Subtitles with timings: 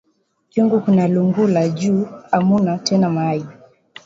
[0.49, 1.93] Kyungu kina lungula ju
[2.37, 3.45] amuna tena mayi